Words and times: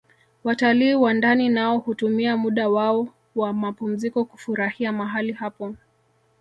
Watalii 0.43 0.93
wa 0.95 1.13
ndani 1.13 1.49
nao 1.49 1.77
hutumia 1.77 2.37
muda 2.37 2.69
wao 2.69 3.07
wa 3.35 3.53
mapumziko 3.53 4.25
kufurahia 4.25 4.91
mahali 4.91 5.33
hapo 5.33 5.75